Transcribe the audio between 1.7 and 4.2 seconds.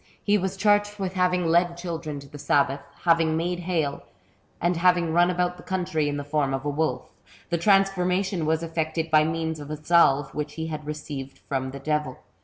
children to the sabbath, having made hail,